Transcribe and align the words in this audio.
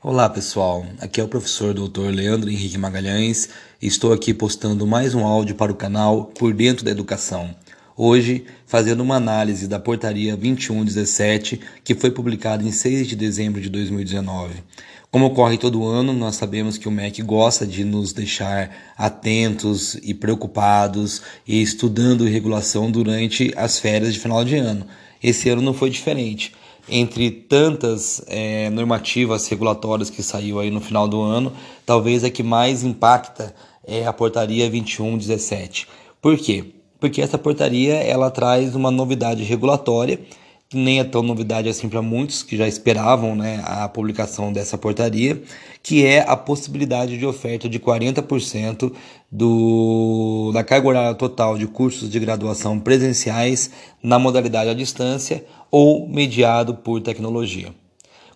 Olá 0.00 0.30
pessoal, 0.30 0.86
aqui 1.00 1.20
é 1.20 1.24
o 1.24 1.28
professor 1.28 1.74
Dr. 1.74 2.14
Leandro 2.14 2.48
Henrique 2.48 2.78
Magalhães 2.78 3.48
e 3.82 3.88
estou 3.88 4.12
aqui 4.12 4.32
postando 4.32 4.86
mais 4.86 5.12
um 5.12 5.26
áudio 5.26 5.56
para 5.56 5.72
o 5.72 5.74
canal 5.74 6.26
Por 6.26 6.54
Dentro 6.54 6.84
da 6.84 6.92
Educação. 6.92 7.52
Hoje, 7.96 8.44
fazendo 8.64 9.00
uma 9.00 9.16
análise 9.16 9.66
da 9.66 9.80
Portaria 9.80 10.36
2117, 10.36 11.60
que 11.82 11.96
foi 11.96 12.12
publicada 12.12 12.62
em 12.62 12.70
6 12.70 13.08
de 13.08 13.16
dezembro 13.16 13.60
de 13.60 13.68
2019. 13.68 14.62
Como 15.10 15.26
ocorre 15.26 15.58
todo 15.58 15.84
ano, 15.84 16.12
nós 16.12 16.36
sabemos 16.36 16.78
que 16.78 16.86
o 16.86 16.92
MEC 16.92 17.20
gosta 17.20 17.66
de 17.66 17.82
nos 17.82 18.12
deixar 18.12 18.70
atentos 18.96 19.96
e 19.96 20.14
preocupados 20.14 21.22
e 21.44 21.60
estudando 21.60 22.24
regulação 22.24 22.88
durante 22.88 23.52
as 23.56 23.80
férias 23.80 24.14
de 24.14 24.20
final 24.20 24.44
de 24.44 24.54
ano. 24.58 24.86
Esse 25.20 25.48
ano 25.48 25.60
não 25.60 25.74
foi 25.74 25.90
diferente 25.90 26.52
entre 26.90 27.30
tantas 27.30 28.22
é, 28.26 28.70
normativas 28.70 29.46
regulatórias 29.48 30.10
que 30.10 30.22
saiu 30.22 30.58
aí 30.60 30.70
no 30.70 30.80
final 30.80 31.06
do 31.06 31.20
ano, 31.20 31.52
talvez 31.84 32.24
a 32.24 32.30
que 32.30 32.42
mais 32.42 32.82
impacta 32.82 33.54
é 33.86 34.06
a 34.06 34.12
portaria 34.12 34.68
2117. 34.68 35.88
Por 36.20 36.36
quê? 36.36 36.64
Porque 37.00 37.22
essa 37.22 37.38
portaria 37.38 37.94
ela 37.94 38.30
traz 38.30 38.74
uma 38.74 38.90
novidade 38.90 39.42
regulatória 39.44 40.20
que 40.68 40.76
nem 40.76 41.00
é 41.00 41.04
tão 41.04 41.22
novidade 41.22 41.66
assim 41.66 41.88
para 41.88 42.02
muitos 42.02 42.42
que 42.42 42.54
já 42.54 42.68
esperavam 42.68 43.34
né, 43.34 43.62
a 43.64 43.88
publicação 43.88 44.52
dessa 44.52 44.76
portaria, 44.76 45.42
que 45.82 46.04
é 46.04 46.20
a 46.28 46.36
possibilidade 46.36 47.16
de 47.16 47.24
oferta 47.24 47.66
de 47.68 47.80
40% 47.80 48.92
do, 49.32 50.50
da 50.52 50.62
carga 50.62 50.88
horária 50.88 51.14
total 51.14 51.56
de 51.56 51.66
cursos 51.66 52.10
de 52.10 52.20
graduação 52.20 52.78
presenciais 52.78 53.70
na 54.02 54.18
modalidade 54.18 54.68
à 54.68 54.74
distância 54.74 55.42
ou 55.70 56.06
mediado 56.06 56.74
por 56.74 57.00
tecnologia. 57.00 57.74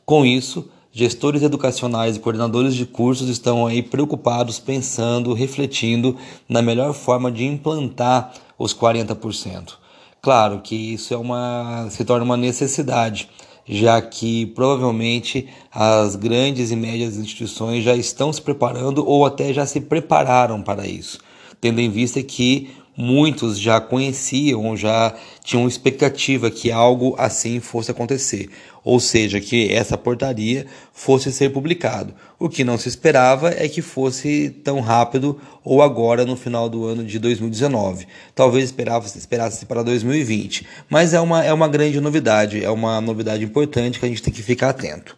Com 0.06 0.24
isso, 0.24 0.70
gestores 0.90 1.42
educacionais 1.42 2.16
e 2.16 2.20
coordenadores 2.20 2.74
de 2.74 2.86
cursos 2.86 3.28
estão 3.28 3.66
aí 3.66 3.82
preocupados, 3.82 4.58
pensando, 4.58 5.34
refletindo 5.34 6.16
na 6.48 6.62
melhor 6.62 6.94
forma 6.94 7.30
de 7.30 7.44
implantar 7.44 8.32
os 8.58 8.74
40%. 8.74 9.81
Claro 10.24 10.60
que 10.60 10.76
isso 10.76 11.12
é 11.12 11.16
uma, 11.16 11.88
se 11.90 12.04
torna 12.04 12.24
uma 12.24 12.36
necessidade, 12.36 13.28
já 13.66 14.00
que 14.00 14.46
provavelmente 14.46 15.48
as 15.68 16.14
grandes 16.14 16.70
e 16.70 16.76
médias 16.76 17.16
instituições 17.16 17.82
já 17.82 17.96
estão 17.96 18.32
se 18.32 18.40
preparando 18.40 19.04
ou 19.04 19.26
até 19.26 19.52
já 19.52 19.66
se 19.66 19.80
prepararam 19.80 20.62
para 20.62 20.86
isso, 20.86 21.18
tendo 21.60 21.80
em 21.80 21.90
vista 21.90 22.22
que 22.22 22.70
muitos 22.96 23.58
já 23.58 23.80
conheciam, 23.80 24.76
já 24.76 25.14
tinham 25.42 25.66
expectativa 25.66 26.50
que 26.50 26.70
algo 26.70 27.14
assim 27.18 27.60
fosse 27.60 27.90
acontecer, 27.90 28.50
ou 28.84 29.00
seja, 29.00 29.40
que 29.40 29.72
essa 29.72 29.96
portaria 29.96 30.66
fosse 30.92 31.32
ser 31.32 31.50
publicado. 31.50 32.14
O 32.38 32.48
que 32.48 32.64
não 32.64 32.76
se 32.76 32.88
esperava 32.88 33.50
é 33.50 33.68
que 33.68 33.80
fosse 33.80 34.50
tão 34.62 34.80
rápido 34.80 35.40
ou 35.64 35.82
agora 35.82 36.24
no 36.24 36.36
final 36.36 36.68
do 36.68 36.84
ano 36.84 37.04
de 37.04 37.18
2019. 37.18 38.06
Talvez 38.34 38.64
esperava, 38.64 39.06
esperasse 39.06 39.64
para 39.66 39.82
2020, 39.82 40.66
mas 40.90 41.14
é 41.14 41.20
uma, 41.20 41.44
é 41.44 41.52
uma 41.52 41.68
grande 41.68 42.00
novidade, 42.00 42.64
é 42.64 42.70
uma 42.70 43.00
novidade 43.00 43.44
importante 43.44 43.98
que 43.98 44.06
a 44.06 44.08
gente 44.08 44.22
tem 44.22 44.32
que 44.32 44.42
ficar 44.42 44.70
atento. 44.70 45.16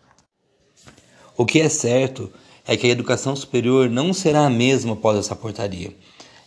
O 1.37 1.45
que 1.45 1.61
é 1.61 1.69
certo 1.69 2.31
é 2.67 2.77
que 2.77 2.87
a 2.87 2.91
educação 2.91 3.35
superior 3.35 3.91
não 3.91 4.13
será 4.13 4.47
a 4.47 4.51
mesma 4.51 4.93
após 4.93 5.19
essa 5.19 5.35
portaria. 5.35 5.93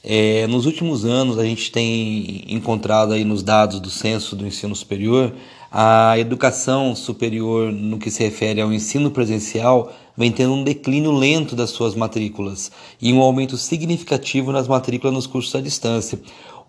É, 0.09 0.47
nos 0.47 0.65
últimos 0.65 1.03
anos, 1.03 1.37
a 1.37 1.43
gente 1.43 1.69
tem 1.69 2.45
encontrado 2.47 3.11
aí 3.11 3.25
nos 3.25 3.43
dados 3.43 3.81
do 3.81 3.89
censo 3.89 4.37
do 4.37 4.47
ensino 4.47 4.73
superior, 4.73 5.33
a 5.69 6.17
educação 6.17 6.95
superior, 6.95 7.73
no 7.73 7.97
que 7.97 8.09
se 8.09 8.23
refere 8.23 8.61
ao 8.61 8.71
ensino 8.71 9.11
presencial, 9.11 9.91
vem 10.15 10.31
tendo 10.31 10.53
um 10.53 10.63
declínio 10.63 11.11
lento 11.11 11.57
das 11.57 11.71
suas 11.71 11.93
matrículas 11.93 12.71
e 13.01 13.11
um 13.11 13.19
aumento 13.21 13.57
significativo 13.57 14.53
nas 14.53 14.65
matrículas 14.65 15.13
nos 15.13 15.27
cursos 15.27 15.53
à 15.53 15.59
distância. 15.59 16.17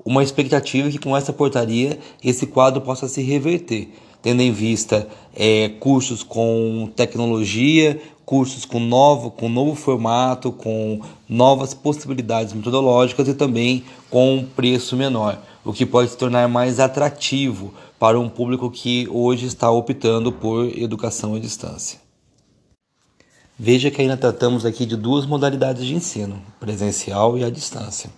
Uma 0.05 0.23
expectativa 0.23 0.91
que 0.91 0.99
com 0.99 1.17
essa 1.17 1.33
portaria 1.33 1.99
esse 2.23 2.47
quadro 2.47 2.81
possa 2.81 3.09
se 3.09 3.23
reverter, 3.23 3.89
tendo 4.23 4.43
em 4.43 4.53
vista 4.53 5.09
é, 5.35 5.69
cursos 5.81 6.23
com 6.23 6.91
tecnologia, 6.95 8.01
cursos 8.25 8.65
com 8.65 8.79
novo, 8.79 9.31
com 9.31 9.49
novo 9.49 9.75
formato, 9.75 10.53
com 10.53 11.01
novas 11.29 11.73
possibilidades 11.73 12.53
metodológicas 12.53 13.27
e 13.27 13.35
também 13.35 13.85
com 14.11 14.37
um 14.37 14.45
preço 14.45 14.97
menor, 14.97 15.39
o 15.65 15.73
que 15.73 15.87
pode 15.87 16.11
se 16.11 16.17
tornar 16.17 16.47
mais 16.49 16.79
atrativo 16.79 17.73
para 17.99 18.21
um 18.21 18.29
público 18.29 18.71
que 18.71 19.09
hoje 19.11 19.47
está 19.47 19.71
optando 19.71 20.31
por 20.31 20.67
educação 20.79 21.35
à 21.35 21.39
distância. 21.39 21.99
Veja 23.59 23.91
que 23.91 24.01
ainda 24.01 24.17
tratamos 24.17 24.65
aqui 24.65 24.87
de 24.87 24.95
duas 24.95 25.27
modalidades 25.27 25.85
de 25.85 25.95
ensino, 25.95 26.41
presencial 26.61 27.37
e 27.37 27.43
à 27.43 27.51
distância. 27.51 28.11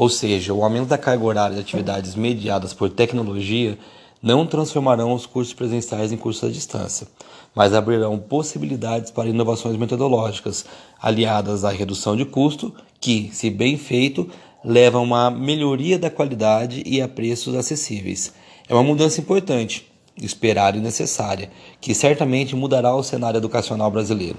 Ou 0.00 0.08
seja, 0.08 0.54
o 0.54 0.64
aumento 0.64 0.86
da 0.86 0.96
carga 0.96 1.22
horária 1.22 1.54
de 1.56 1.60
atividades 1.60 2.14
mediadas 2.14 2.72
por 2.72 2.88
tecnologia 2.88 3.78
não 4.22 4.46
transformarão 4.46 5.12
os 5.12 5.26
cursos 5.26 5.52
presenciais 5.52 6.10
em 6.10 6.16
cursos 6.16 6.42
à 6.42 6.50
distância, 6.50 7.06
mas 7.54 7.74
abrirão 7.74 8.18
possibilidades 8.18 9.10
para 9.10 9.28
inovações 9.28 9.76
metodológicas, 9.76 10.64
aliadas 11.02 11.66
à 11.66 11.70
redução 11.70 12.16
de 12.16 12.24
custo, 12.24 12.74
que, 12.98 13.28
se 13.34 13.50
bem 13.50 13.76
feito, 13.76 14.26
leva 14.64 14.96
a 14.96 15.02
uma 15.02 15.30
melhoria 15.30 15.98
da 15.98 16.08
qualidade 16.08 16.82
e 16.86 17.02
a 17.02 17.06
preços 17.06 17.54
acessíveis. 17.54 18.32
É 18.70 18.72
uma 18.72 18.82
mudança 18.82 19.20
importante, 19.20 19.86
esperada 20.16 20.78
e 20.78 20.80
necessária, 20.80 21.50
que 21.78 21.94
certamente 21.94 22.56
mudará 22.56 22.96
o 22.96 23.02
cenário 23.02 23.36
educacional 23.36 23.90
brasileiro. 23.90 24.38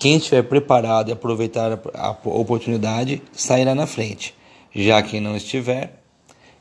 Quem 0.00 0.16
estiver 0.16 0.42
preparado 0.42 1.10
e 1.10 1.12
aproveitar 1.12 1.78
a 1.94 2.10
oportunidade 2.24 3.22
sairá 3.32 3.72
na 3.72 3.86
frente. 3.86 4.34
Já 4.78 5.02
quem 5.02 5.22
não 5.22 5.34
estiver, 5.34 6.02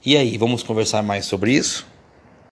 e 0.06 0.16
aí, 0.16 0.38
vamos 0.38 0.64
conversar 0.64 1.04
mais 1.04 1.26
sobre 1.26 1.52
isso? 1.52 1.86